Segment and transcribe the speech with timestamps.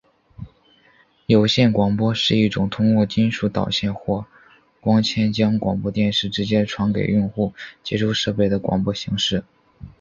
[1.27, 4.25] 有线广播是一种通过金属导线或
[4.79, 9.43] 光纤将广播节目直接传送给用户接收设备的广播形式。